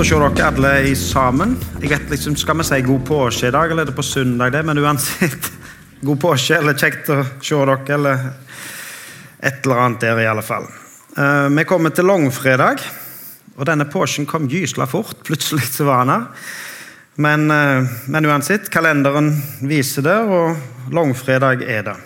[0.00, 1.50] å se dere alle i sammen.
[1.82, 4.52] Jeg vet liksom, Skal vi si god påske i dag, eller er det på søndag?
[4.52, 4.62] det?
[4.64, 5.50] Men uansett,
[6.08, 8.22] god påske, eller kjekt å se dere, eller
[9.44, 10.70] et eller annet der, i alle fall.
[11.18, 12.80] Uh, vi kommer til langfredag,
[13.58, 15.20] og denne påsken kom gysla fort.
[15.28, 16.52] Plutselig så var han her.
[17.20, 21.98] Men, uh, men uansett, kalenderen viser det, og langfredag er det.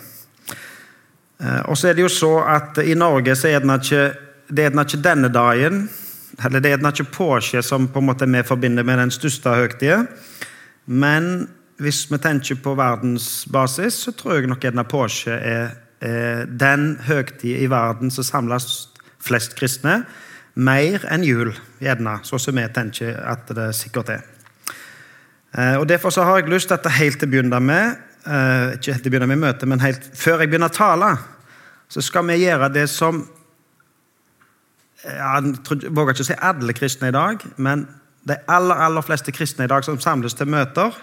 [1.39, 4.09] Uh, og så er det jo så at i Norge så er det ikke,
[4.51, 5.85] det er ikke denne dagen
[6.43, 10.09] eller Det er ikke påske som på en måte vi forbinder med den største høytiden.
[10.87, 11.49] Men
[11.79, 15.71] hvis vi tenker på verdensbasis, så tror jeg nok gjerne påske er,
[16.47, 18.89] den høytiden i verden som samles
[19.25, 20.03] flest kristne.
[20.55, 24.27] Mer enn jul, gjerne, sånn som vi tenker at det sikkert er.
[25.55, 27.97] Eh, og Derfor så har jeg lyst til at helt til å begynne med
[28.27, 31.11] eh, ikke helt til å begynne med møtet, men helt før jeg begynner å tale,
[31.91, 33.25] så skal vi gjøre det som
[35.05, 37.87] jeg våger ikke å si alle kristne i dag, men
[38.29, 40.95] de aller, aller fleste kristne i dag som samles til møter,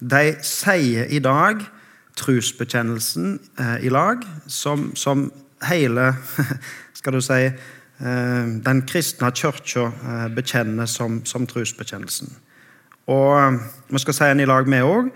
[0.00, 1.62] de sier i dag
[2.18, 5.28] trosbekjennelsen eh, i lag som, som,
[5.64, 6.10] hele
[6.98, 12.32] skal du si, eh, den kristne kirka eh, bekjenner som, som trosbekjennelsen.
[13.12, 15.10] Og Vi skal si den i lag, vi òg.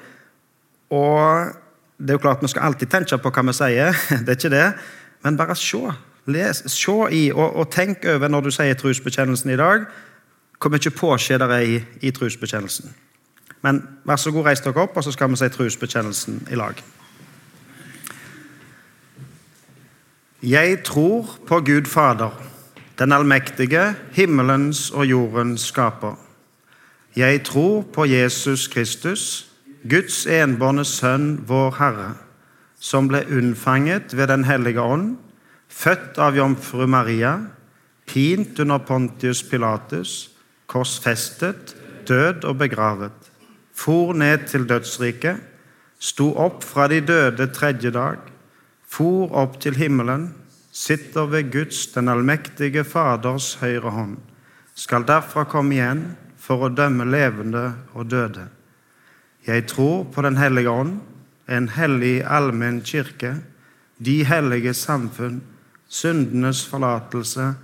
[0.92, 1.54] Og
[1.96, 4.52] det er jo klart Vi skal alltid tenke på hva vi sier, det er ikke
[4.52, 4.68] det.
[5.24, 5.80] men bare se
[6.28, 9.86] Les, se i og, og, tenk over når du sier trosbekjennelsen i dag,
[10.60, 12.92] hvor mye påskje det er i, i trosbekjennelsen.
[13.64, 16.82] Men vær så god, reis dere opp, og så skal vi si trosbekjennelsen i lag.
[20.42, 22.34] Jeg tror på Gud Fader,
[22.98, 26.18] den allmektige, himmelens og jordens skaper.
[27.16, 29.46] Jeg tror på Jesus Kristus,
[29.90, 32.12] Guds enbårne Sønn, vår Herre,
[32.80, 35.16] som ble unnfanget ved Den hellige ånd
[35.68, 37.34] født av jomfru Maria,
[38.08, 40.30] pint under Pontius Pilatus,
[40.66, 41.74] korsfestet,
[42.08, 43.30] død og begravet,
[43.74, 45.38] for ned til dødsriket,
[45.98, 48.18] sto opp fra de døde tredje dag,
[48.88, 50.30] for opp til himmelen,
[50.72, 54.16] sitter ved Guds, den allmektige Faders høyre hånd,
[54.78, 56.04] skal derfra komme igjen
[56.38, 58.46] for å dømme levende og døde.
[59.46, 60.98] Jeg tror på Den hellige ånd,
[61.48, 63.38] en hellig allmenn kirke,
[63.98, 65.40] de hellige samfunn,
[65.88, 67.54] syndenes forlatelse,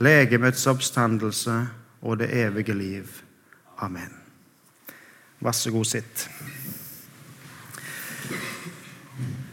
[0.00, 1.56] legemets oppstandelse
[2.02, 3.08] og det evige liv.
[3.78, 4.12] Amen.
[5.40, 6.28] Vær så god, sitt.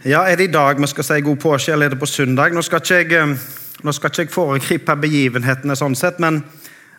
[0.05, 2.53] Ja, Er det i dag vi skal si god påske, eller er det på søndag?
[2.53, 3.37] Nå skal ikke jeg,
[3.83, 6.43] nå skal ikke jeg foregripe begivenhetene, sånn sett, men,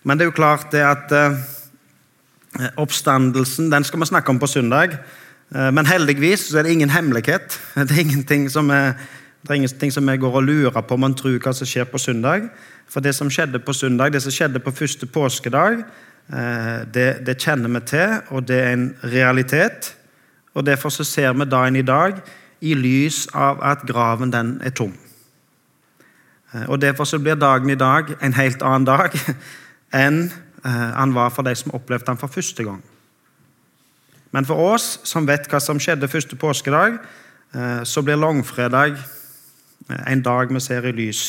[0.04, 4.48] men, det er jo klart det at eh, oppstandelsen den skal vi snakke om på
[4.48, 4.96] søndag.
[5.54, 7.60] Eh, men heldigvis er det ingen hemmelighet.
[7.74, 8.96] Det er ingenting som er
[9.44, 11.84] det er ingenting som jeg går og lurer på om man tror hva som skjer
[11.84, 12.46] på søndag.
[12.88, 15.82] For det som skjedde på søndag, det som skjedde på første påskedag,
[16.32, 19.90] eh, det, det kjenner vi til, og det er en realitet.
[20.54, 22.22] Og Derfor så ser vi dagen i dag
[22.60, 24.94] i lys av at graven den er tom.
[26.54, 29.12] Eh, og Derfor så blir dagen i dag en helt annen dag
[30.04, 30.22] enn
[30.64, 32.80] eh, han var for de som opplevde han for første gang.
[34.32, 36.96] Men for oss som vet hva som skjedde første påskedag,
[37.86, 38.96] så blir langfredag
[39.88, 41.22] en dag vi ser i lys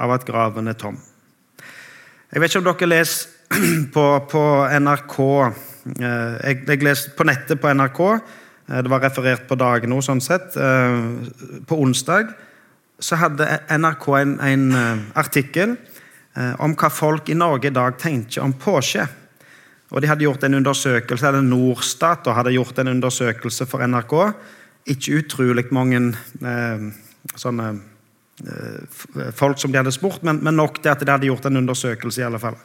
[0.00, 0.98] av at graven er tom.
[2.32, 3.28] Jeg vet ikke om dere leser
[3.94, 4.44] på, på
[4.80, 8.00] NRK eh, jeg, jeg leser på nettet på NRK.
[8.08, 10.56] Eh, det var referert på dagen nå, sånn sett.
[10.56, 12.32] Eh, på onsdag
[13.02, 14.66] så hadde NRK en, en
[15.18, 15.72] artikkel
[16.62, 19.02] om hva folk i Norge i dag tenker om påske.
[19.92, 24.14] Og De hadde gjort en undersøkelse, eller Norstat hadde gjort en undersøkelse for NRK.
[24.94, 26.00] Ikke utrolig mange
[26.40, 26.86] eh,
[27.34, 27.68] sånne
[28.46, 31.60] eh, folk som de hadde spurt, men, men, nok til at de hadde gjort en
[31.62, 32.20] undersøkelse.
[32.20, 32.58] i alle fall.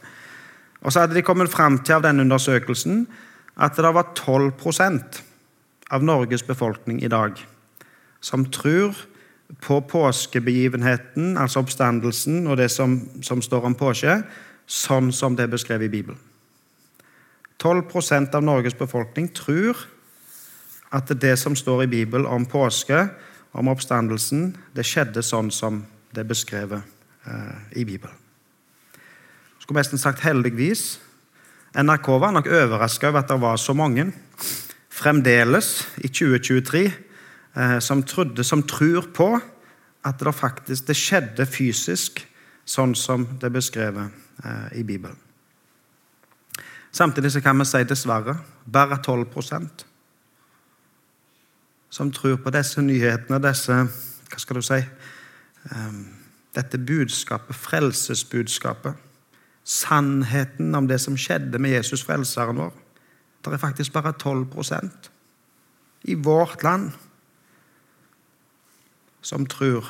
[0.81, 3.07] Og Så hadde de kommet fram til av den undersøkelsen
[3.57, 5.21] at det var 12%
[5.91, 7.39] av Norges befolkning i dag
[8.21, 8.95] som tror
[9.63, 14.19] på påskebegivenheten, altså oppstandelsen og det som, som står om påske,
[14.67, 16.19] sånn som det er beskrevet i Bibelen.
[17.57, 19.79] 12% av Norges befolkning tror
[20.93, 23.07] at det som står i Bibelen om påske,
[23.57, 25.81] om oppstandelsen, det skjedde sånn som
[26.13, 26.85] det er beskrevet
[27.25, 28.15] eh, i Bibelen.
[29.59, 30.99] Skulle nesten sagt heldigvis.
[31.77, 34.07] NRK var nok overraska over at det var så mange
[34.93, 39.33] fremdeles i 2023 eh, som, trodde, som tror på
[40.07, 42.23] at det faktisk det skjedde fysisk
[42.67, 45.17] sånn som det er beskrevet eh, i Bibelen.
[46.91, 49.25] Samtidig så kan vi si dessverre bare 12
[51.89, 53.73] som tror på disse nyhetene, disse
[54.27, 54.79] Hva skal du si?
[55.71, 56.01] Um,
[56.55, 58.93] dette budskapet, frelsesbudskapet,
[59.63, 62.73] sannheten om det som skjedde med Jesus frelseren vår.
[63.45, 65.11] Det er faktisk bare 12%
[66.11, 66.91] i vårt land
[69.21, 69.87] som tror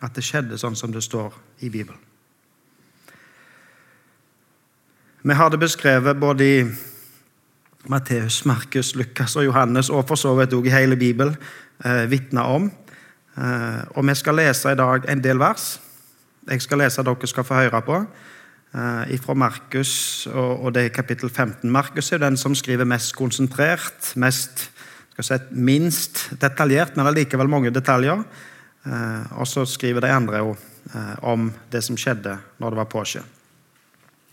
[0.00, 2.00] at det skjedde sånn som det står i Bibelen.
[5.22, 6.60] Vi har det beskrevet både i
[7.88, 11.36] Matteus, Markus, Lukas og Johannes, og for så vidt også i hele Bibelen,
[11.84, 12.70] eh, vitner om.
[13.36, 15.80] Eh, og vi skal lese i dag en del vers.
[16.50, 18.06] Jeg skal lese, dere skal få høre på.
[18.74, 21.70] Eh, fra Markus, og, det er kapittel 15.
[21.70, 24.70] Markus er den som skriver mest konsentrert, mest,
[25.12, 28.22] skal si, minst detaljert, men allikevel mange detaljer.
[28.86, 30.56] Eh, og så skriver de andre jo
[30.94, 33.22] eh, om det som skjedde når det var påske.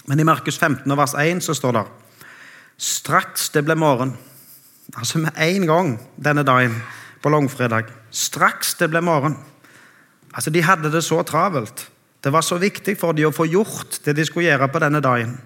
[0.08, 1.86] Men i Markus 15 vers 1 så står det
[2.78, 4.12] Straks det ble morgen,
[4.94, 5.88] altså med en gang
[6.22, 6.76] denne dagen
[7.24, 9.34] på langfredag Straks det ble morgen.
[10.34, 11.88] Altså, De hadde det så travelt.
[12.24, 15.02] Det var så viktig for dem å få gjort det de skulle gjøre på denne
[15.02, 15.40] dagen,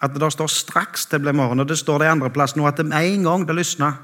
[0.00, 1.60] at det står 'straks det ble morgen'.
[1.60, 3.94] Og det står det i andre plass nå at med en gang det lysna,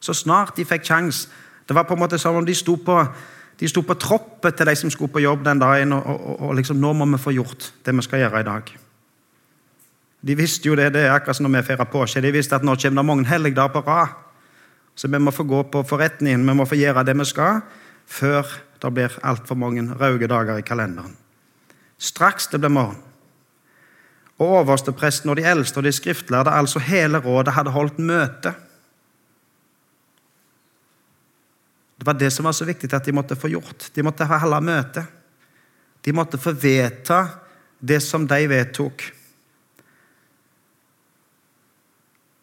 [0.00, 1.28] så snart de fikk kjangs
[1.68, 3.08] Det var på en måte som om de sto på,
[3.60, 6.54] de sto på troppet til de som skulle på jobb den dagen, og, og, og
[6.54, 8.85] liksom 'Nå må vi få gjort det vi skal gjøre i dag'.
[10.26, 12.22] De visste jo det, det er akkurat som når vi feirer påske.
[12.24, 14.14] De visste at nå kommer det mange helligdager på rad.
[14.96, 17.60] Så vi må få gå på forretningen, vi må få gjøre det vi skal,
[18.06, 18.48] før
[18.80, 21.14] det blir altfor mange røde dager i kalenderen.
[21.98, 23.02] Straks det ble morgen.
[24.36, 28.52] Og overstepresten og de eldste og de skriftlærde, altså hele rådet, hadde holdt møte.
[31.96, 33.88] Det var det som var så viktig at de måtte få gjort.
[33.94, 35.06] De måtte holde møte.
[36.04, 37.22] De måtte få vedta
[37.80, 39.06] det som de vedtok.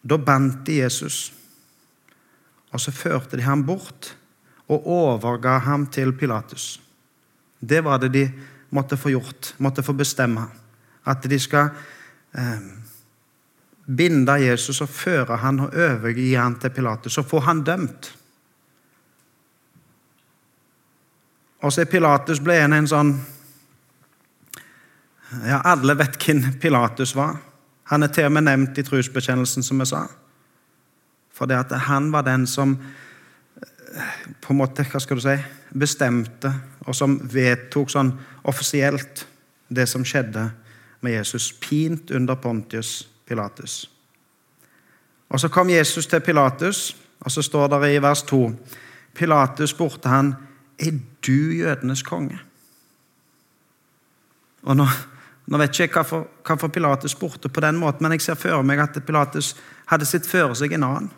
[0.03, 1.33] Da bandt de Jesus,
[2.71, 4.15] og så førte de ham bort
[4.67, 6.81] og overga ham til Pilatus.
[7.59, 8.23] Det var det de
[8.73, 10.47] måtte få gjort, måtte få bestemme.
[11.05, 11.69] At de skal
[12.33, 12.65] eh,
[13.85, 18.11] binde Jesus og føre han og overgi han til Pilatus og få han dømt.
[21.63, 23.13] Og så er Pilatus ble en, en sånn
[25.47, 27.39] Ja, alle vet hvem Pilatus var.
[27.91, 30.03] Han er til og med nevnt i trosbekjennelsen, som jeg sa.
[31.33, 32.77] For det at han var den som
[34.41, 35.35] på en måte, hva skal du si,
[35.77, 36.49] bestemte,
[36.87, 38.11] og som vedtok sånn
[38.49, 39.25] offisielt
[39.69, 40.47] det som skjedde
[41.03, 43.89] med Jesus, pint under Pontius Pilatus.
[45.29, 48.51] Og Så kom Jesus til Pilatus, og så står det i vers 2
[49.13, 50.35] Pilatus spurte han,
[50.79, 52.39] 'Er du jødenes konge?'
[54.63, 54.87] Og nå,
[55.47, 58.63] nå vet ikke jeg hvorfor, hvorfor Pilatus spurte på den måten, men jeg ser for
[58.63, 59.55] meg at Pilatus
[59.91, 61.11] hadde sitt for seg en annen.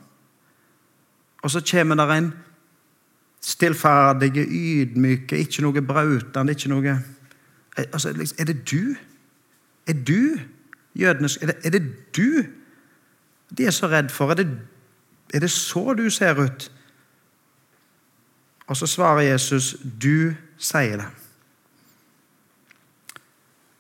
[1.45, 2.31] Og så kommer det en
[3.45, 6.95] stillferdig, ydmyk, ikke noe brautende, ikke noe
[7.94, 8.95] altså, liksom, Er det du?
[9.88, 10.39] Er du
[10.95, 11.83] jødenes er er det
[12.18, 12.45] du
[13.57, 14.31] de er så redd for?
[14.31, 14.48] Er det,
[15.33, 16.71] er det så du ser ut?
[18.68, 21.25] Og så svarer Jesus, 'Du sier det'.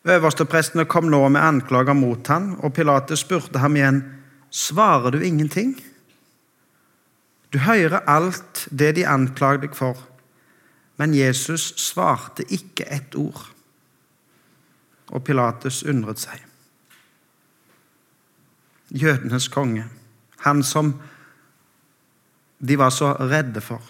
[0.05, 4.03] Øversteprestene kom nå med anklager mot ham, og Pilates spurte ham igjen,
[4.51, 5.81] 'Svarer du ingenting?'
[7.53, 9.97] Du hører alt det de anklager deg for,
[10.97, 13.51] men Jesus svarte ikke ett ord.
[15.07, 16.43] Og Pilatus undret seg.
[18.89, 19.85] Jødenes konge,
[20.39, 21.01] han som
[22.67, 23.81] de var så redde for,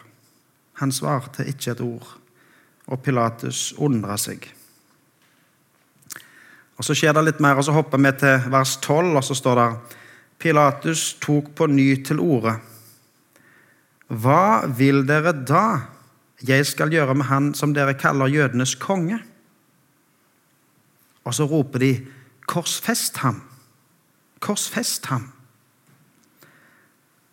[0.74, 2.17] han svarte ikke et ord,
[2.88, 4.54] og Pilatus undra seg.
[6.75, 9.36] Og Så skjer det litt mer, og så hopper vi til vers 12, og så
[9.36, 9.67] står det
[10.39, 12.58] Pilatus tok på ny til orde.
[14.12, 15.65] Hva vil dere da
[16.46, 19.22] jeg skal gjøre med han som dere kaller jødenes konge?
[21.25, 21.94] Og så roper de,
[22.46, 23.39] korsfest ham!
[24.44, 25.32] Korsfest ham!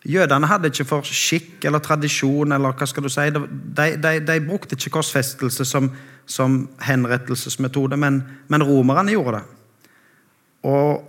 [0.03, 4.39] Jødene hadde ikke for skikk eller tradisjon eller hva skal du si, De, de, de
[4.43, 5.87] brukte ikke korsfestelse som,
[6.25, 8.19] som henrettelsesmetode, men,
[8.51, 9.43] men, romerne gjorde det.
[10.67, 11.05] Og,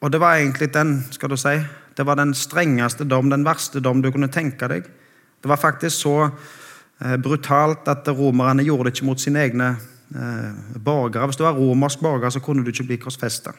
[0.00, 1.54] og det var egentlig den skal du si,
[1.96, 4.90] det var den strengeste dom, den verste dom du kunne tenke deg.
[5.38, 9.76] Det var faktisk så eh, brutalt at romerne gjorde det ikke mot sine egne
[10.14, 11.26] eh, borgere.
[11.26, 13.54] Hvis du var romersk borger, så kunne du ikke bli korsfesta.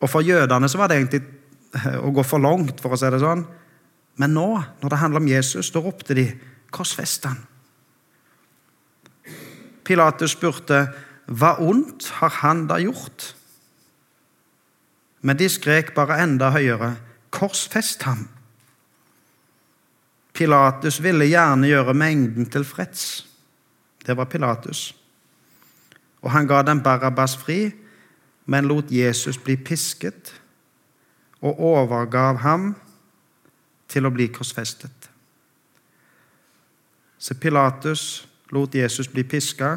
[0.00, 1.22] Og for jødene så var det egentlig
[1.76, 3.44] eh, å gå for langt, for å si det sånn.
[4.16, 4.48] Men nå,
[4.82, 6.26] når det handler om Jesus, da ropte de
[6.70, 7.46] 'korsfest han'.
[9.84, 10.92] Pilatus spurte,
[11.28, 13.34] 'Hva ondt har han da gjort?'
[15.22, 16.96] Men de skrek bare enda høyere,
[17.30, 18.28] 'Korsfest ham!'
[20.32, 23.26] Pilatus ville gjerne gjøre mengden tilfreds.
[24.06, 24.94] Det var Pilatus.
[26.22, 27.72] Og han ga den Barabbas fri,
[28.46, 30.34] men lot Jesus bli pisket
[31.44, 32.70] og overgav ham
[33.88, 35.10] til å bli korsfestet.
[37.18, 39.72] Så Pilatus lot Jesus bli piska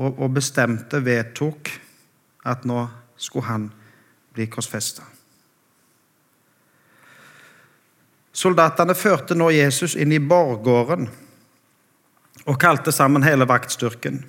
[0.00, 1.70] og, bestemte, vedtok,
[2.48, 2.82] at nå
[3.20, 3.66] skulle han
[4.32, 5.04] bli korsfesta.
[8.32, 11.08] Soldatene førte nå Jesus inn i borggården
[12.46, 14.22] og kalte sammen hele vaktstyrken.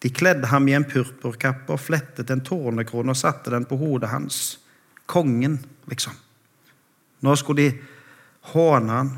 [0.00, 4.10] De kledde ham i en purpurkappe og flettet en tornekrone og satte den på hodet
[4.12, 4.58] hans.
[5.10, 5.58] Kongen,
[5.90, 6.14] liksom.
[7.20, 7.78] Nå skulle de
[8.52, 9.10] håne han.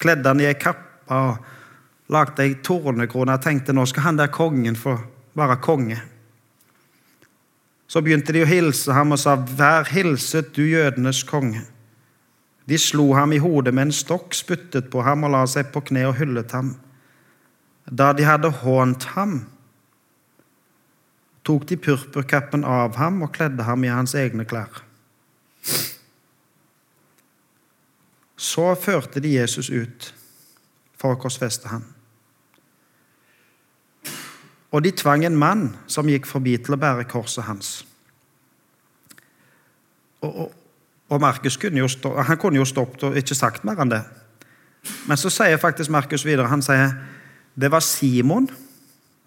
[0.00, 4.32] Kledde han i ei kappe og lagde ei tornekrone og tenkte nå skal han der
[4.32, 4.96] kongen få
[5.38, 5.98] være konge.
[7.90, 11.66] Så begynte de å hilse ham og sa, 'Vær hilset, du jødenes konge'.
[12.68, 15.80] De slo ham i hodet med en stokk, spyttet på ham og la seg på
[15.80, 16.76] kne og hyllet ham.
[17.90, 19.46] Da de hadde hånt ham,
[21.50, 24.84] tok de purpurkappen av ham og kledde ham i hans egne klær.
[28.38, 30.12] Så førte de Jesus ut
[31.00, 31.82] for å korsfeste ham.
[34.70, 37.72] Og de tvang en mann som gikk forbi, til å bære korset hans.
[40.22, 40.54] Og, og,
[41.10, 44.04] og Markus kunne jo, stå, kunne jo stoppet og ikke sagt mer enn det.
[45.10, 46.94] Men så sier faktisk Markus videre han sier,
[47.58, 48.46] det var Simon.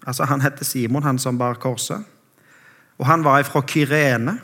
[0.07, 2.12] altså Han heter Simon, han som bar korset.
[2.99, 4.37] Og han var fra Kyrene,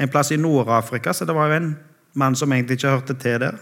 [0.00, 1.70] en plass i Nord-Afrika, så det var jo en
[2.18, 3.58] mann som egentlig ikke hørte til der.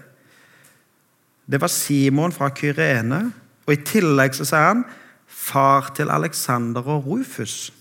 [1.47, 3.33] Det var Simon fra Kyrene,
[3.67, 4.85] og i tillegg så sier han
[5.27, 7.73] far til Alexander og Rufus.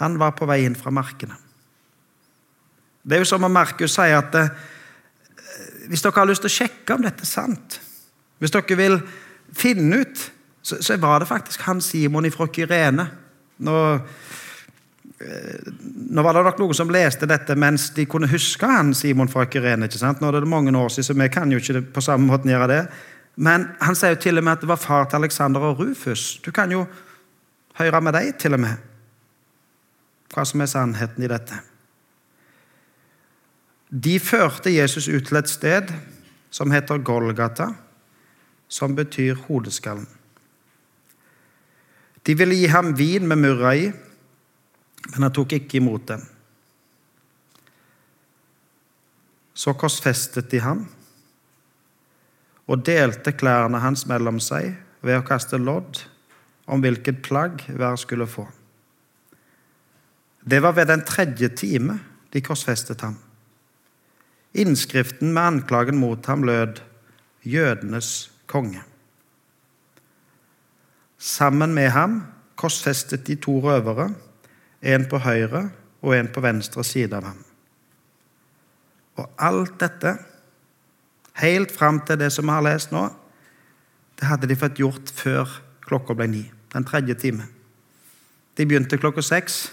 [0.00, 1.36] Han var på vei inn fra markene.
[3.06, 4.48] Det er jo som om Markus sier at eh,
[5.86, 7.78] hvis dere har lyst til å sjekke om dette er sant,
[8.42, 8.98] hvis dere vil
[9.56, 10.24] finne ut,
[10.66, 13.06] så, så var det faktisk han Simon fra Kyrene.
[13.62, 13.76] Nå,
[15.16, 19.46] nå var det nok noen som leste dette mens de kunne huske han Simon fra
[19.48, 19.88] Kyrene.
[19.88, 20.20] ikke sant?
[20.20, 22.68] Nå er det mange år siden, så vi kan jo ikke på samme måte gjøre
[22.68, 22.82] det.
[23.36, 26.40] Men han sier jo til og med at det var far til Alexander og Rufus.
[26.44, 26.84] Du kan jo
[27.80, 28.76] høre med deg, til og med,
[30.32, 31.60] hva som er sannheten i dette.
[33.88, 35.92] De førte Jesus ut til et sted
[36.50, 37.70] som heter Golgata,
[38.68, 40.08] som betyr hodeskallen.
[42.26, 43.92] De ville gi ham vin med murra i,
[45.12, 46.24] men han tok ikke imot dem.
[49.56, 50.84] Så korsfestet de ham
[52.66, 54.74] og delte klærne hans mellom seg
[55.06, 56.02] ved å kaste lodd
[56.66, 58.44] om hvilket plagg hver skulle få.
[60.46, 61.98] Det var ved den tredje time
[62.34, 63.16] de korsfestet ham.
[64.56, 66.80] Innskriften med anklagen mot ham lød
[67.46, 68.82] 'Jødenes konge'.
[71.18, 72.22] Sammen med ham
[72.56, 74.14] korsfestet de to røvere,
[74.80, 75.68] en på høyre
[76.02, 77.38] og en på venstre side av ham.
[79.16, 80.16] Og alt dette,
[81.40, 83.06] helt fram til det som vi har lest nå,
[84.16, 86.44] det hadde de fått gjort før klokka ble ni.
[86.72, 87.46] Den tredje time.
[88.56, 89.66] De begynte klokka seks.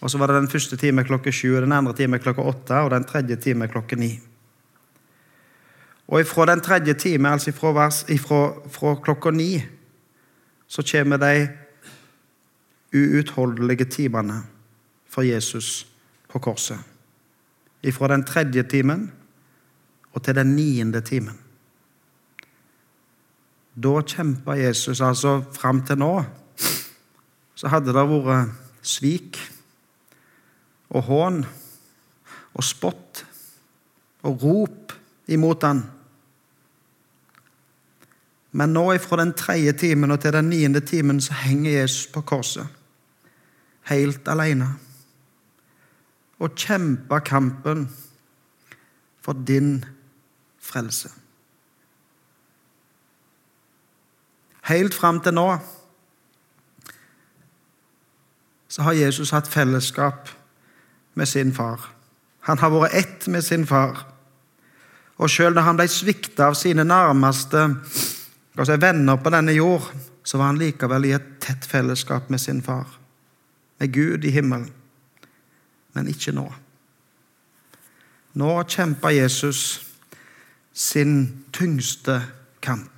[0.00, 2.90] Og så var det den første time klokka sju, den andre time klokka åtte og
[2.92, 4.18] den tredje time klokka ni.
[6.06, 8.40] Og ifra den tredje time, altså ifra, vers, ifra,
[8.70, 9.64] fra klokka ni,
[10.68, 11.48] så kommer de
[12.96, 14.42] uutholdelige timene
[15.08, 15.86] for Jesus
[16.28, 16.78] på korset.
[17.82, 19.10] Ifra den tredje timen
[20.12, 21.36] og til den niende timen.
[23.76, 26.24] Da kjempa Jesus altså fram til nå.
[27.56, 29.38] Så hadde det vært svik
[30.88, 31.42] og hån
[32.56, 33.24] og spott
[34.24, 34.96] og rop
[35.28, 35.82] imot han.
[38.56, 42.22] Men nå fra den tredje timen og til den niende timen så henger Jesus på
[42.24, 42.64] korset.
[43.86, 44.68] Helt alene.
[46.38, 47.86] Og kjempe kampen
[49.22, 49.84] for din
[50.60, 51.10] frelse.
[54.66, 55.48] Helt fram til nå
[58.76, 60.28] så har Jesus hatt fellesskap
[61.14, 61.80] med sin far.
[62.44, 64.02] Han har vært ett med sin far.
[65.16, 69.86] Og selv når han ble svikta av sine nærmeste si, venner på denne jord,
[70.24, 72.84] så var han likevel i et tett fellesskap med sin far,
[73.78, 74.70] med Gud i himmelen.
[75.96, 76.46] Men ikke nå.
[78.36, 79.80] Nå kjemper Jesus
[80.76, 82.20] sin tyngste
[82.60, 82.92] kamp.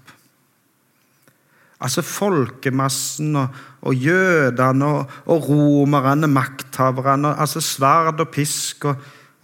[1.78, 3.54] Altså folkemassen og,
[3.86, 8.96] og jødene og, og romerne, makthaverne, altså sverd og pisk og,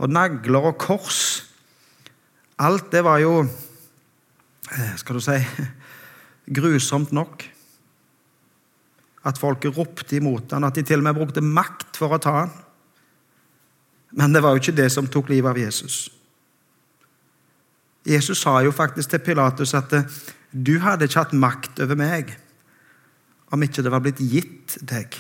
[0.03, 1.45] og, nagler og kors.
[2.59, 5.39] Alt det var jo eh, Skal du si
[6.59, 7.54] grusomt nok.
[9.25, 12.35] At folket ropte imot han, at de til og med brukte makt for å ta
[12.43, 12.53] han.
[14.15, 16.07] Men det var jo ikke det som tok livet av Jesus.
[18.05, 19.95] Jesus sa jo faktisk til Pilatus at
[20.53, 22.35] du hadde ikke hatt makt over meg
[23.55, 25.17] om ikke det var blitt gitt deg.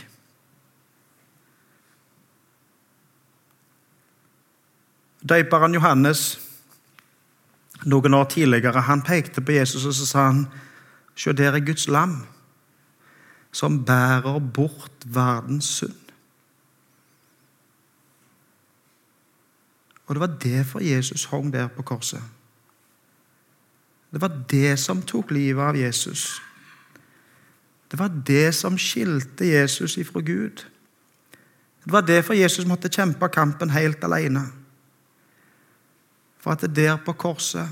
[5.25, 6.27] Døperen Johannes
[7.89, 10.47] noen år tidligere han pekte på Jesus og så sa han,
[11.15, 12.25] Se, der er Guds lam,
[13.55, 16.01] som bærer bort verdens synd.
[20.07, 22.23] Og det var derfor Jesus hang der på korset.
[24.13, 26.43] Det var det som tok livet av Jesus.
[27.91, 30.67] Det var det som skilte Jesus ifra Gud.
[31.85, 34.47] Det var derfor Jesus måtte kjempe kampen helt alene.
[36.39, 37.69] For at det der på korset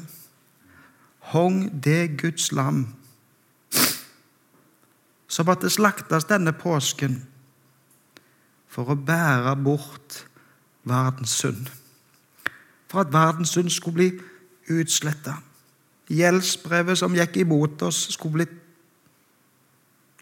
[1.19, 2.87] hong det Guds lam
[5.33, 7.15] som måtte slaktes denne påsken
[8.69, 10.19] for å bære bort
[10.89, 11.71] verdens synd.
[12.93, 14.11] For at verdens synd skulle bli
[14.77, 15.39] utsletta.
[16.13, 18.47] Gjeldsbrevet som gikk imot oss, skulle bli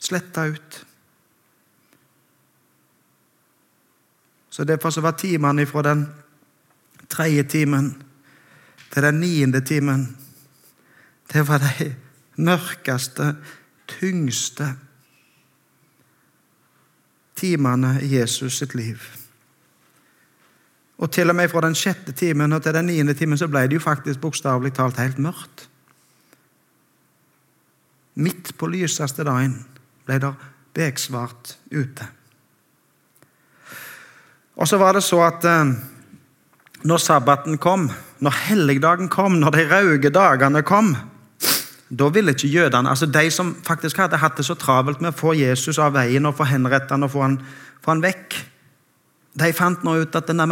[0.01, 0.79] sletta ut.
[4.51, 6.05] Så Derfor så var timene fra den
[7.11, 7.91] tredje timen
[8.93, 10.17] til den niende timen
[11.33, 11.95] Det var de
[12.37, 13.37] mørkeste,
[13.87, 14.75] tyngste
[17.41, 19.01] timene i Jesus sitt liv.
[21.01, 23.65] Og til og med fra den sjette timen og til den niende timen så ble
[23.69, 25.67] det jo faktisk bokstavelig talt helt mørkt.
[28.21, 29.63] Midt på lyseste dagen
[30.05, 30.35] ble det
[30.77, 32.09] beksvart ute.
[34.61, 35.73] Og så var det så at eh,
[36.85, 37.89] når sabbaten kom,
[38.21, 40.93] når helligdagen kom, når de rauge dagene kom,
[41.91, 45.19] da ville ikke jødene, altså De som faktisk hadde hatt det så travelt med å
[45.19, 47.37] få Jesus av veien og få henrette han og få han,
[47.83, 48.37] få han vekk,
[49.41, 50.47] de fant nå ut at nei,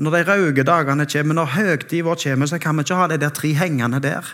[0.00, 3.18] når de røde dagene kommer, når høgtiden vår kommer, så kan vi ikke ha de
[3.18, 4.26] der tre hengende der.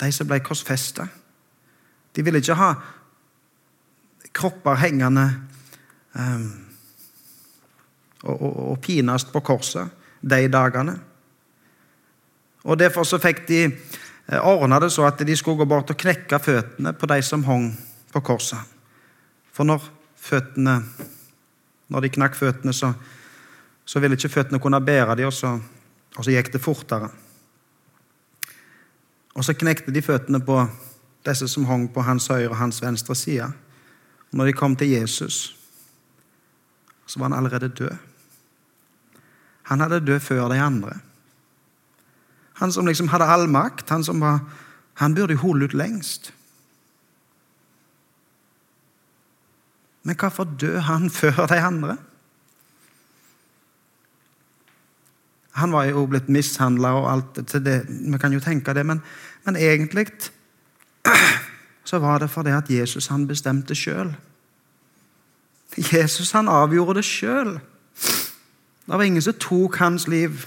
[0.00, 1.06] De som ble korsfesta.
[2.16, 2.72] De ville ikke ha
[4.36, 5.26] kropper hengende
[6.14, 6.44] um,
[8.22, 10.96] og, og, og pinast på korset de dagene.
[12.64, 13.62] Og Derfor så fikk de
[14.38, 17.72] ordna det så at de skulle gå bort og knekke føttene på de som hang
[18.12, 18.60] på korset.
[19.52, 19.82] For når
[20.16, 20.76] føttene
[21.90, 22.92] når de knakk føttene, så,
[23.84, 25.56] så ville ikke føttene kunne bære dem, og så,
[26.16, 27.10] og så gikk det fortere.
[29.34, 30.60] Og så knekte de føttene på
[31.26, 33.48] disse som hang på hans høyre og hans venstre side.
[34.30, 35.56] Og når de kom til Jesus,
[37.06, 37.96] så var han allerede død.
[39.70, 40.98] Han hadde dødd før de andre.
[42.60, 43.88] Han som liksom hadde all makt.
[43.90, 44.40] Han som var,
[45.00, 46.32] han burde holde ut lengst.
[50.02, 51.96] Men hvorfor døde han før de andre?
[55.50, 57.82] Han var jo blitt mishandla og alt til det.
[57.88, 59.02] Vi kan jo tenke det, men,
[59.44, 60.06] men egentlig
[61.84, 64.14] så var det fordi at Jesus han bestemte sjøl.
[65.76, 67.58] Jesus han avgjorde det sjøl.
[68.86, 70.46] Det var ingen som tok hans liv.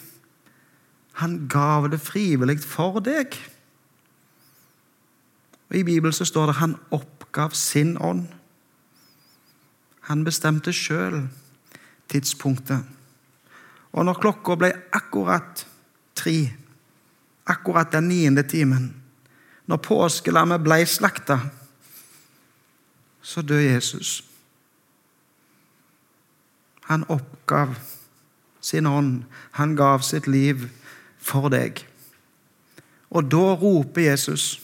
[1.22, 3.36] Han gav det frivillig for deg.
[5.70, 8.28] Og I Bibelen så står det han oppgav sin ånd.
[10.10, 11.28] Han bestemte sjøl
[12.10, 12.84] tidspunktet.
[13.94, 15.66] Og når klokka ble akkurat
[16.18, 16.38] tre,
[17.46, 18.90] akkurat den niende timen,
[19.66, 21.40] når påskelammet ble slakta,
[23.22, 24.24] så døde Jesus.
[26.90, 27.78] Han oppgav
[28.62, 29.24] sin ånd.
[29.52, 30.68] Han gav sitt liv
[31.24, 31.80] for deg.
[33.14, 34.62] Og da roper Jesus,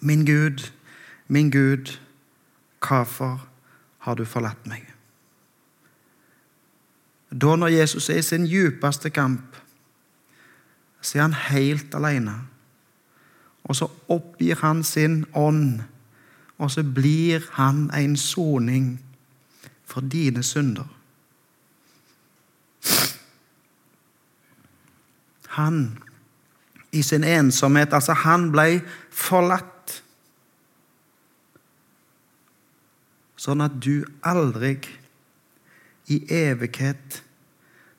[0.00, 0.70] min Gud,
[1.28, 1.98] min Gud,
[2.80, 3.48] hvorfor
[3.98, 4.84] har du forlatt meg?
[7.30, 9.56] Da når Jesus er i sin djupeste kamp,
[11.00, 12.34] så er han helt alene.
[13.64, 15.80] Og så oppgir han sin ånd,
[16.58, 19.00] og så blir han en soning
[19.84, 20.95] for dine synder.
[25.56, 25.98] Han
[26.92, 29.72] i sin ensomhet Altså, han ble forlatt.
[33.36, 34.76] Sånn at du aldri
[36.12, 37.20] i evighet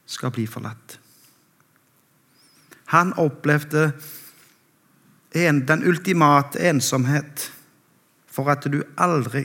[0.07, 0.97] skal bli forlatt.
[2.95, 3.91] Han opplevde
[5.35, 7.49] en, den ultimate ensomhet
[8.31, 9.43] for at du aldri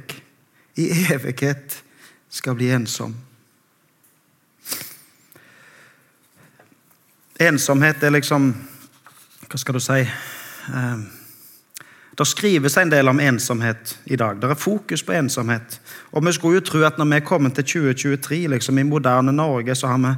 [0.78, 1.80] i evighet
[2.32, 3.16] skal bli ensom.
[7.42, 8.52] Ensomhet er liksom
[9.48, 10.00] Hva skal du si?
[10.02, 11.02] Eh,
[12.18, 14.36] Det skrives en del om ensomhet i dag.
[14.40, 15.80] Det er fokus på ensomhet.
[16.12, 19.32] Og vi skulle jo tro at når vi er kommet til 2023, liksom i moderne
[19.32, 20.12] Norge, så har vi,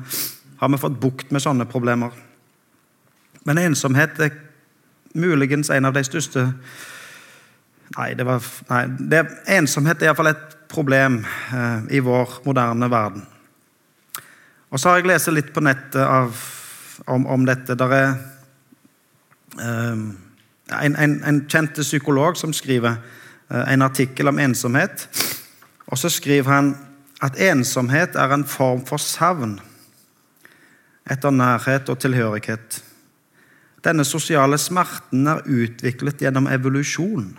[0.60, 2.10] har vi fått bukt med sånne problemer.
[3.44, 4.34] Men ensomhet er
[5.14, 6.48] muligens en av de største
[7.94, 9.20] Nei, det var, nei det,
[9.54, 11.20] ensomhet er iallfall et problem
[11.54, 13.22] eh, i vår moderne verden.
[14.70, 16.34] Og så har jeg lest litt på nettet av,
[17.06, 17.74] om, om, dette.
[17.74, 18.14] Der er
[19.60, 19.98] eh,
[20.84, 22.96] en, en, en kjent psykolog som skriver
[23.50, 25.08] eh, en artikkel om ensomhet.
[25.86, 26.74] Og så skriver han
[27.22, 29.58] at ensomhet er en form for savn
[31.10, 32.82] etter nærhet og tilhørighet.
[33.84, 37.34] Denne sosiale smerten er utviklet gjennom evolusjon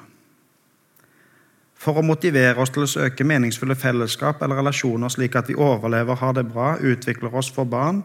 [1.86, 6.18] for å motivere oss til å søke meningsfulle fellesskap eller relasjoner, slik at vi overlever,
[6.18, 8.02] har det bra, utvikler oss for barn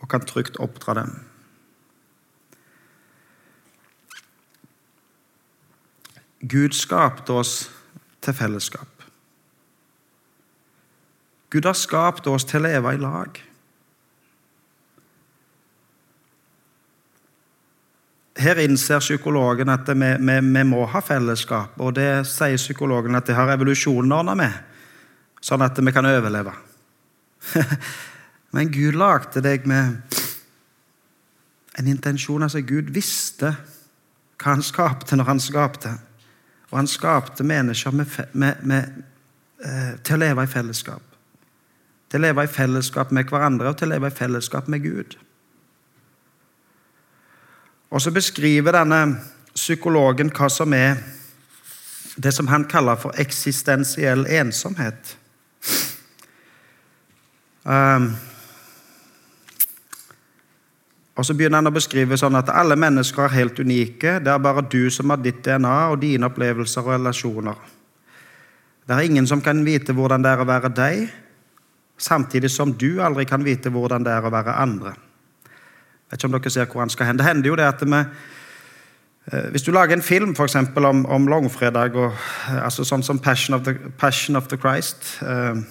[0.00, 1.14] og kan trygt oppdra dem.
[6.46, 7.54] Gud skapte oss
[8.22, 8.92] til fellesskap.
[11.50, 13.46] Gud har skapt oss til å leve i lag.
[18.36, 23.28] her innser psykologen at vi, vi, vi, må ha fellesskap, og det sier psykologen at
[23.28, 24.58] det har evolusjonen ordna med,
[25.40, 26.52] sånn at vi kan overleve.
[28.56, 29.98] Men Gud lagde deg med
[31.76, 32.42] en intensjon.
[32.42, 33.50] altså Gud visste
[34.40, 35.90] hva han skapte når han skapte.
[36.70, 39.02] Og han skapte mennesker med, med, med,
[39.60, 41.02] eh, til å leve i fellesskap.
[42.08, 45.18] Til å leve i fellesskap med hverandre og til å leve i fellesskap med Gud.
[47.90, 49.18] Og så beskriver denne
[49.54, 50.96] psykologen hva som er
[52.16, 55.12] det som han kaller for eksistensiell ensomhet.
[57.66, 58.14] Um,
[61.16, 64.18] og Så begynner han å beskrive sånn at alle mennesker er helt unike.
[64.20, 67.56] Det er bare du som har ditt DNA og dine opplevelser og relasjoner.
[68.86, 71.06] Det er ingen som kan vite hvordan det er å være deg,
[71.96, 74.92] samtidig som du aldri kan vite hvordan det er å være andre.
[75.46, 77.18] Jeg vet ikke om dere ser hvor han skal hen.
[77.18, 81.06] Det hender jo det at vi eh, hvis du lager en film for eksempel, om,
[81.06, 85.64] om langfredag, og, eh, altså sånn som Passion of the, Passion of the Christ, eh,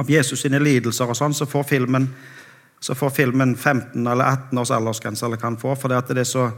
[0.00, 2.08] av Jesus sine lidelser og sånn, så får filmen,
[2.80, 5.26] så får filmen 15 eller 18 års aldersgrense.
[5.26, 6.50] eller kan få, For det, det er så,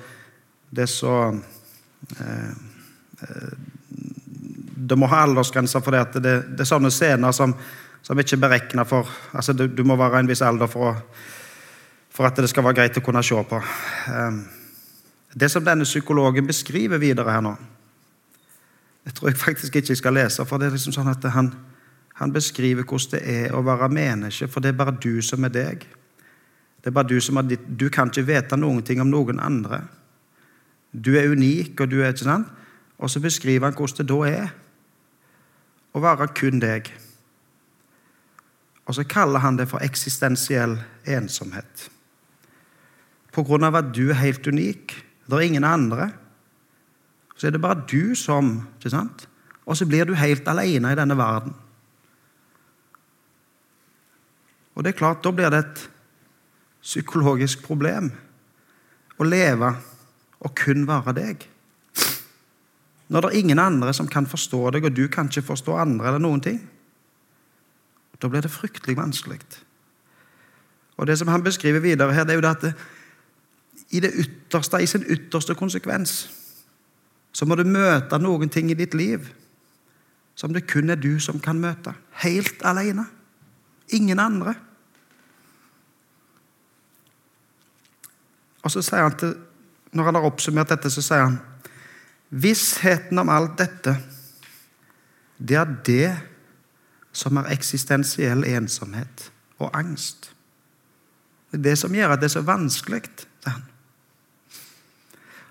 [0.70, 1.16] det er så
[2.18, 2.50] eh,
[3.22, 3.52] eh
[4.82, 7.52] Det må ha aldersgrenser for det, det, det er sånne scener som,
[8.02, 10.94] som ikke er beregna for altså du, du må være en viss alder for å
[12.12, 13.58] for at det skal være greit å kunne se på.
[14.12, 14.40] Eh,
[15.32, 17.54] det som denne psykologen beskriver videre her nå
[19.02, 21.48] Jeg tror jeg faktisk ikke jeg skal lese, for det er liksom sånn at han,
[22.20, 25.50] han beskriver hvordan det er å være menneske, for det er bare du som er
[25.50, 25.87] deg.
[26.82, 27.62] Det er bare Du som har ditt.
[27.78, 29.84] Du kan ikke vite noen ting om noen andre.
[30.92, 32.50] Du er unik, og du er ikke sant?
[32.98, 34.50] Og så beskriver han hvordan det da er
[35.92, 36.90] å være kun deg.
[38.86, 41.88] Og så kaller han det for eksistensiell ensomhet
[43.32, 44.92] på grunn av at du er helt unik.
[45.24, 46.10] Det er ingen andre.
[47.36, 49.24] Så er det bare du som ikke sant?
[49.64, 51.54] Og så blir du helt alene i denne verden.
[54.74, 55.90] Og det er klart, Da blir det et
[56.82, 58.10] psykologisk problem
[59.18, 59.70] å leve
[60.42, 61.48] og kun være deg.
[63.12, 66.08] Når det er ingen andre som kan forstå deg, og du kan ikke forstå andre,
[66.08, 66.62] eller noen ting,
[68.22, 69.40] da blir det fryktelig vanskelig.
[70.96, 72.74] Og Det som han beskriver videre her, det er jo det at
[73.90, 76.30] i det ytterste, i sin ytterste konsekvens,
[77.32, 79.28] så må du møte noen ting i ditt liv
[80.34, 81.94] som det kun er du som kan møte.
[82.22, 83.04] Helt alene.
[83.92, 84.54] Ingen andre.
[88.62, 89.35] Og så sier han til,
[89.92, 91.40] Når han har oppsummert dette, så sier han
[92.31, 93.92] Vissheten om alt dette,
[95.37, 96.12] det er det
[97.12, 99.27] som er eksistensiell ensomhet
[99.59, 100.31] og angst.
[101.51, 103.03] Det er det som gjør at det er så vanskelig.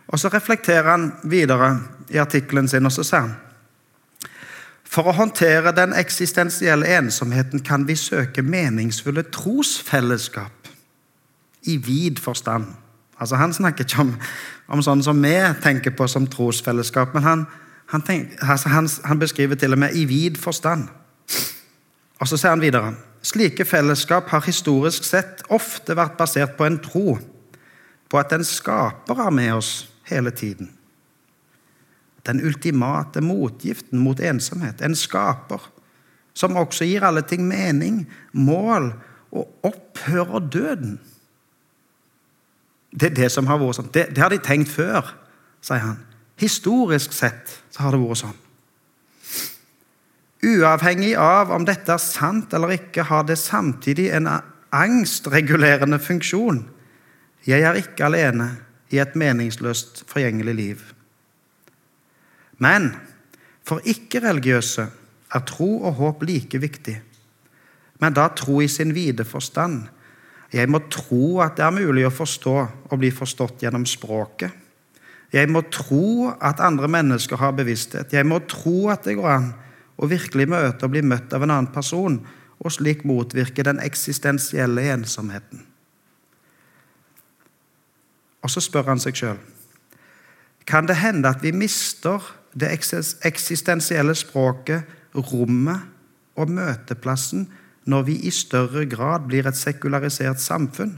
[0.08, 3.36] Og Så reflekterer han videre i artikkelen sin, og så sier han
[4.84, 10.68] For å håndtere den eksistensielle ensomheten kan vi søke meningsfulle trosfellesskap
[11.64, 12.66] i vid forstand.
[13.22, 14.16] Altså Han snakker ikke om,
[14.74, 17.46] om sånn som vi tenker på som trosfellesskap, men han,
[17.94, 20.88] han, tenker, altså han, han beskriver til og med i vid forstand.
[22.22, 26.80] Og Så sier han videre slike fellesskap har historisk sett ofte vært basert på en
[26.82, 27.20] tro
[28.10, 29.72] på at en skaper er med oss
[30.10, 30.72] hele tiden.
[32.26, 34.82] Den ultimate motgiften mot ensomhet.
[34.82, 35.62] En skaper
[36.34, 38.04] som også gir alle ting mening,
[38.34, 38.92] mål
[39.32, 41.00] og opphører døden.
[42.92, 43.92] Det er det som har vært sånn.
[43.94, 45.14] Det, det har de tenkt før,
[45.64, 46.00] sier han.
[46.42, 48.40] Historisk sett så har det vært sånn.
[50.42, 54.28] Uavhengig av om dette er sant eller ikke, har det samtidig en
[54.74, 56.64] angstregulerende funksjon.
[57.46, 58.50] Jeg er ikke alene
[58.92, 60.82] i et meningsløst, forgjengelig liv.
[62.62, 62.92] Men
[63.66, 64.88] for ikke-religiøse
[65.32, 66.98] er tro og håp like viktig.
[68.02, 69.86] Men da tro i sin vide forstand.
[70.52, 72.56] Jeg må tro at det er mulig å forstå
[72.92, 74.52] og bli forstått gjennom språket.
[75.32, 78.12] Jeg må tro at andre mennesker har bevissthet.
[78.12, 79.48] Jeg må tro at det går an
[79.96, 82.20] å virkelig møte og bli møtt av en annen person,
[82.62, 85.64] og slik motvirke den eksistensielle ensomheten.
[88.44, 89.40] Og så spør han seg sjøl
[90.72, 92.22] kan det hende at vi mister
[92.54, 92.70] det
[93.26, 94.84] eksistensielle språket,
[95.16, 95.82] rommet
[96.40, 97.48] og møteplassen
[97.86, 100.98] når vi i større grad blir et sekularisert samfunn.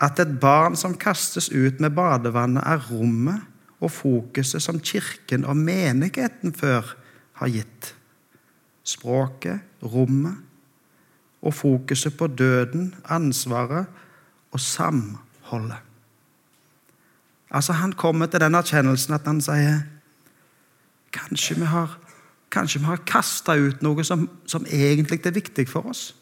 [0.00, 3.46] At et barn som kastes ut med badevannet, er rommet
[3.80, 6.94] og fokuset som Kirken og menigheten før
[7.40, 7.94] har gitt.
[8.84, 10.36] Språket, rommet
[11.40, 13.86] og fokuset på døden, ansvaret
[14.52, 15.80] og samholdet.
[17.50, 19.80] Altså Han kommer til den erkjennelsen at han sier
[21.10, 21.96] Kanskje vi har,
[22.50, 26.14] kanskje vi har kasta ut noe som, som, egentlig er viktig for oss.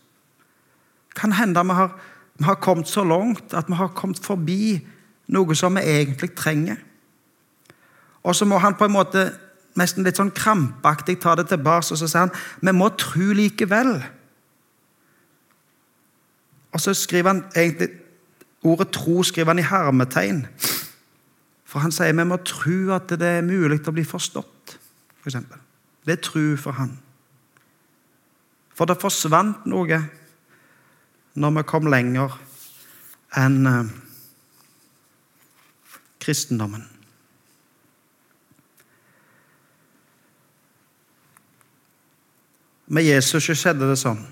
[1.16, 1.94] Kan hende vi har,
[2.38, 4.78] vi har kommet så langt at vi har kommet forbi
[5.28, 6.76] noe som vi egentlig trenger.
[8.22, 9.30] Og så må han på en måte
[9.78, 13.94] nesten litt sånn krampaktig ta det tilbake og så sier han, vi må tro likevel.
[16.74, 18.04] Og så skriver han egentlig
[18.62, 20.46] Ordet 'tro' skriver han i hermetegn.
[21.64, 24.78] For han sier vi må tro at det er mulig å bli forstått.
[25.20, 25.60] For eksempel.
[26.16, 26.94] Er tro for han.
[28.74, 29.98] For det forsvant noe
[31.38, 32.34] når vi kom lenger
[33.38, 33.90] enn uh,
[36.22, 36.86] kristendommen.
[42.88, 44.22] Med Jesus skjedde det sånn.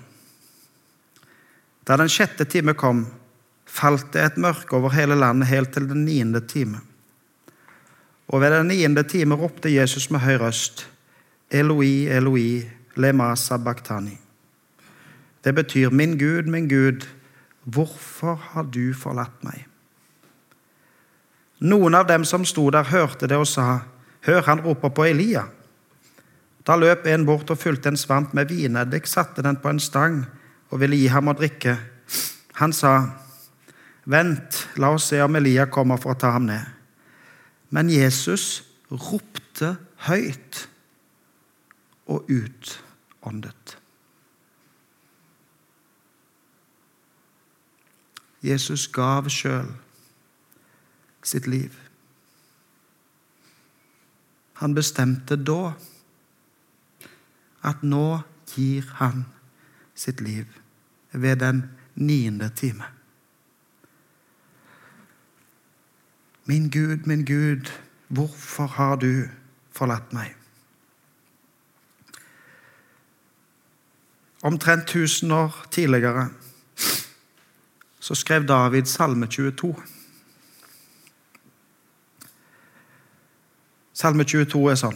[1.85, 3.05] Da den sjette time kom,
[3.67, 6.81] falt det et mørke over hele landet helt til den niende time.
[8.27, 10.87] Og ved den niende time ropte Jesus med høy røst,
[11.51, 14.17] Eloi, Eloi, lema sabachthani.
[15.43, 17.07] Det betyr, min Gud, min Gud,
[17.63, 19.63] hvorfor har du forlatt meg?
[21.59, 23.79] Noen av dem som sto der, hørte det og sa,
[24.27, 25.47] hør, han roper på Elia.
[26.67, 30.25] Da løp en bort og fulgte en svamp med vineddik, satte den på en stang
[30.69, 31.77] og ville gi ham å drikke.
[32.59, 32.97] Han sa,
[34.07, 36.63] Vent, la oss se om Elia kommer for å ta ham ned.
[37.71, 39.75] Men Jesus ropte
[40.07, 40.67] høyt
[42.07, 43.77] og utåndet.
[48.43, 49.71] Jesus gav sjøl
[51.23, 51.73] sitt liv.
[54.61, 55.73] Han bestemte da
[57.67, 59.25] at nå gir han
[59.97, 60.45] sitt liv
[61.11, 61.63] ved den
[61.95, 62.85] niende time.
[66.47, 67.67] Min Gud, min Gud,
[68.07, 69.27] hvorfor har du
[69.71, 70.36] forlatt meg?
[74.47, 76.29] Omtrent 1000 år tidligere
[77.99, 79.73] så skrev David Salme 22.
[83.93, 84.95] Salme 22 er sånn.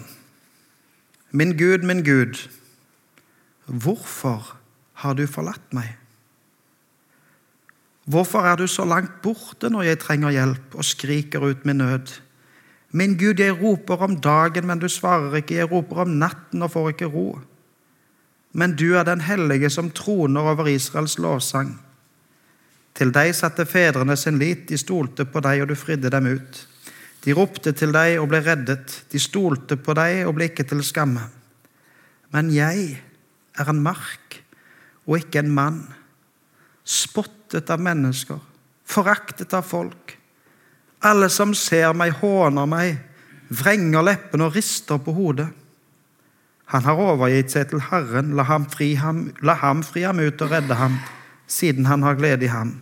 [1.36, 2.40] Min Gud, min Gud,
[3.68, 4.54] hvorfor
[5.04, 5.98] har du forlatt meg?
[8.08, 12.16] Hvorfor er du så langt borte når jeg trenger hjelp og skriker ut min nød?
[12.96, 15.60] Min Gud, jeg roper om dagen, men du svarer ikke.
[15.60, 17.42] Jeg roper om natten og får ikke ro.
[18.52, 21.76] Men du er den hellige som troner over Israels lovsang.
[22.98, 26.66] Til deg satte fedrene sin lit, de stolte på deg, og du fridde dem ut.
[27.24, 28.98] De ropte til deg og ble reddet.
[29.12, 31.24] De stolte på deg og ble ikke til skamme.
[32.34, 32.98] Men jeg
[33.60, 34.40] er en mark
[35.08, 35.80] og ikke en mann,
[36.86, 38.38] spottet av mennesker,
[38.88, 40.16] foraktet av folk.
[41.08, 43.00] Alle som ser meg, håner meg,
[43.50, 45.50] vrenger leppene og rister på hodet.
[46.72, 50.42] Han har overgitt seg til Herren, la ham fri ham, la ham, fri ham ut
[50.42, 51.02] og redde ham,
[51.48, 52.78] siden han har glede i ham.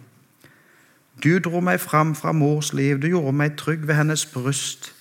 [1.23, 4.91] Du dro meg fram fra mors liv, du gjorde meg trygg ved hennes bryst.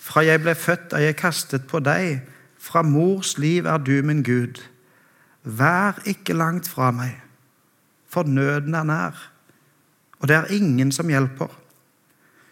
[0.00, 2.22] Fra jeg ble født er jeg kastet på deg,
[2.60, 4.62] fra mors liv er du min Gud.
[5.42, 7.18] Vær ikke langt fra meg,
[8.08, 9.20] for nøden er nær,
[10.20, 11.50] og det er ingen som hjelper.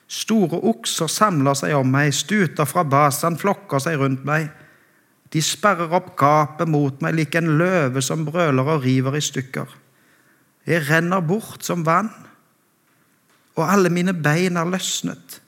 [0.08, 4.48] Store okser samler seg om meg, stuter fra basen flokker seg rundt meg.
[5.32, 9.68] De sperrer opp gapet mot meg lik en løve som brøler og river i stykker.
[10.68, 12.10] Jeg renner bort som vann
[13.58, 15.40] og alle mine bein er løsnet.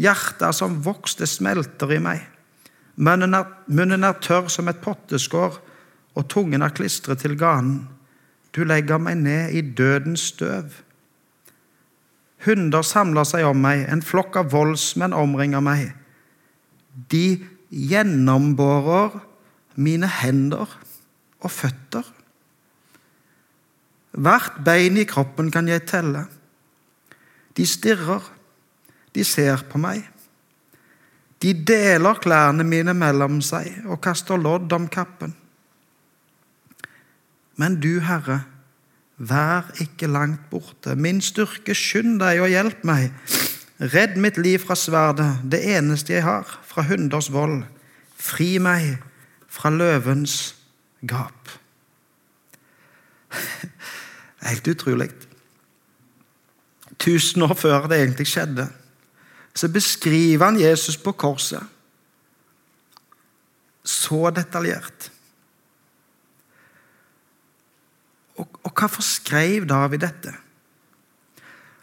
[0.00, 2.22] Hjertet som vokste, smelter i meg.
[3.00, 5.58] Munnen er, munnen er tørr som et potteskår,
[6.14, 7.88] og tungen er klistret til ganen.
[8.54, 10.80] Du legger meg ned i dødens støv.
[12.46, 15.90] Hunder samler seg om meg, en flokk av voldsmenn omringer meg.
[17.10, 19.20] De gjennombårer
[19.80, 20.70] mine hender
[21.40, 22.06] og føtter.
[24.10, 26.26] Hvert bein i kroppen kan jeg telle.
[27.56, 28.24] De stirrer,
[29.14, 30.02] de ser på meg.
[31.40, 35.32] De deler klærne mine mellom seg og kaster lodd om kappen.
[37.60, 38.42] Men du, Herre,
[39.16, 40.96] vær ikke langt borte.
[40.96, 43.10] Min styrke, skynd deg og hjelp meg.
[43.80, 47.62] Redd mitt liv fra sverdet, det eneste jeg har, fra hunders vold.
[48.20, 48.98] Fri meg
[49.48, 50.54] fra løvens
[51.08, 51.48] gap.
[54.50, 55.08] Helt utrolig.
[57.00, 58.68] Tusen år før det egentlig skjedde,
[59.56, 61.64] så beskriver han Jesus på korset
[63.90, 65.08] så detaljert.
[68.36, 70.34] Og, og hvorfor skrev David dette?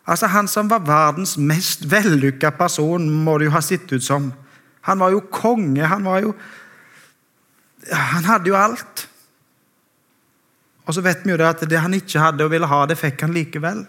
[0.08, 4.32] Altså Han som var verdens mest vellykka person, må det jo ha sett ut som.
[4.88, 5.84] Han var jo konge.
[5.84, 6.34] Han var jo
[7.92, 9.08] Han hadde jo alt.
[10.88, 12.98] Og så vet vi jo det at det han ikke hadde og ville ha, det
[12.98, 13.84] fikk han likevel.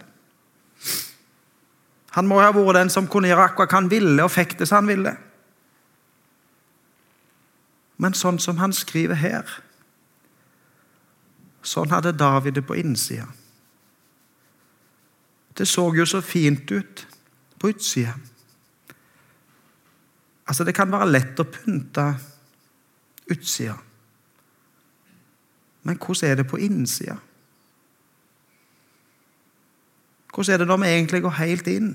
[2.16, 4.66] Han må ha vært den som kunne gjøre akkurat hva han ville, og fikk det
[4.66, 5.12] som han ville.
[8.02, 9.58] Men sånn som han skriver her
[11.68, 13.26] Sånn hadde David det på innsida.
[15.58, 17.06] Det så jo så fint ut
[17.58, 18.14] på utsida.
[20.46, 22.04] Altså, det kan være lett å pynte
[23.28, 23.74] utsida.
[25.82, 27.18] Men hvordan er det på innsida?
[30.34, 31.92] Hvordan er det når vi egentlig går helt inn?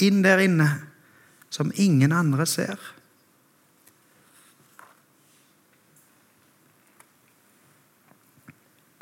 [0.00, 0.68] Inn der inne,
[1.50, 2.78] som ingen andre ser.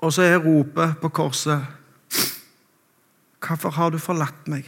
[0.00, 1.79] Og så er ropet på korset
[3.50, 4.66] Hvorfor har du forlatt meg?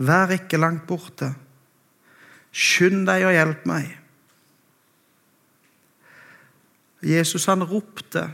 [0.00, 1.34] Vær ikke langt borte.
[2.48, 3.90] Skynd deg og hjelp meg.
[7.04, 8.24] Jesus han ropte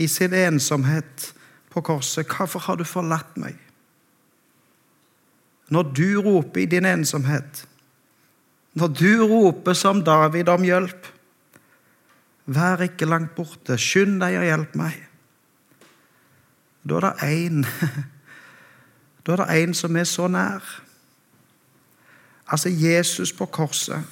[0.00, 1.34] i sin ensomhet
[1.68, 3.60] på korset, 'Hvorfor har du forlatt meg?'
[5.68, 7.66] Når du roper i din ensomhet,
[8.72, 11.06] når du roper som David om hjelp,
[12.46, 15.07] vær ikke langt borte, skynd deg og hjelp meg.
[16.88, 17.66] Da er det én
[19.26, 20.62] Da er det en som er så nær.
[22.48, 24.02] Altså Jesus på korset.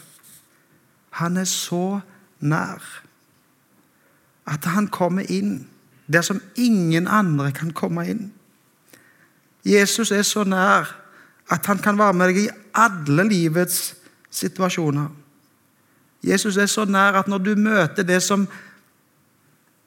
[1.10, 2.00] Han er så
[2.40, 3.02] nær
[4.46, 5.66] at han kommer inn
[6.12, 8.32] der som ingen andre kan komme inn.
[9.64, 10.92] Jesus er så nær
[11.50, 13.94] at han kan være med deg i alle livets
[14.30, 15.08] situasjoner.
[16.22, 18.46] Jesus er så nær at når du møter det som,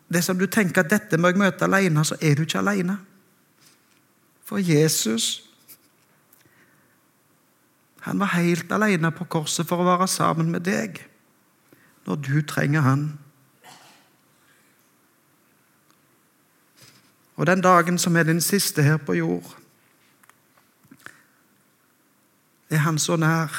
[0.10, 2.98] det som du tenker at dette må jeg møte alene, så er du ikke alene.
[4.46, 5.46] For Jesus
[8.00, 11.02] han var helt alene på korset for å være sammen med deg
[12.08, 13.04] når du trenger han.
[17.36, 19.52] Og den dagen som er den siste her på jord,
[22.70, 23.54] er han så nær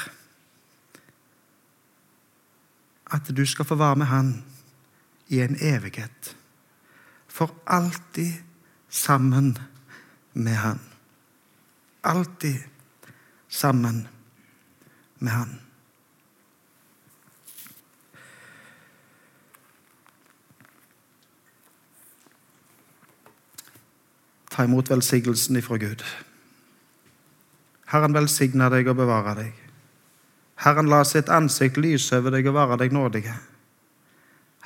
[3.11, 4.35] at du skal få være med han
[5.27, 6.35] i en evighet.
[7.31, 8.33] For alltid
[8.89, 9.59] sammen
[10.33, 10.79] med han.
[12.01, 12.63] Alltid
[13.47, 14.07] sammen
[15.17, 15.59] med han.
[24.49, 26.03] Ta imot velsignelsen ifra Gud.
[27.85, 29.53] Herren velsigne deg og bevare deg.
[30.61, 33.37] Herren la sitt ansikt lyse over deg og være deg nådige.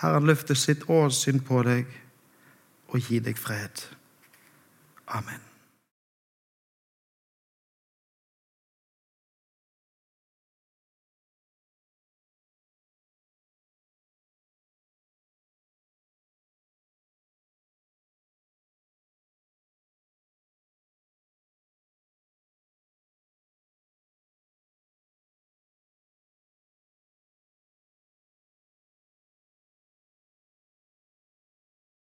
[0.02, 1.86] Herren løfter sitt åsyn på deg
[2.88, 3.88] og gi deg fred.
[5.08, 5.55] Amen.